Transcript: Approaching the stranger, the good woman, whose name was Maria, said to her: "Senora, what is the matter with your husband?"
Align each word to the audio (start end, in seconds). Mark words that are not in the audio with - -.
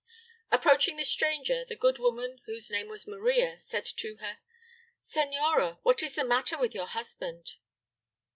Approaching 0.49 0.97
the 0.97 1.05
stranger, 1.05 1.63
the 1.63 1.75
good 1.75 1.99
woman, 1.99 2.41
whose 2.47 2.71
name 2.71 2.87
was 2.87 3.05
Maria, 3.05 3.59
said 3.59 3.85
to 3.85 4.15
her: 4.17 4.39
"Senora, 5.03 5.77
what 5.83 6.01
is 6.01 6.15
the 6.15 6.25
matter 6.25 6.57
with 6.57 6.73
your 6.73 6.87
husband?" 6.87 7.57